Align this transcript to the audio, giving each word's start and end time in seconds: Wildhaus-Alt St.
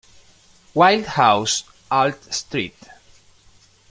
Wildhaus-Alt 0.73 2.33
St. 2.33 2.73